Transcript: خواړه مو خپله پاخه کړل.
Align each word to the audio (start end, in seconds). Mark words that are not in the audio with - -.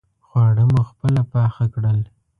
خواړه 0.27 0.63
مو 0.71 0.81
خپله 0.89 1.21
پاخه 1.31 1.65
کړل. 1.73 1.99